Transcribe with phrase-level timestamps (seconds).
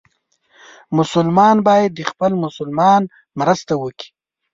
[0.97, 3.01] مسلمان باید د بل مسلمان
[3.39, 4.07] مرسته وکړي.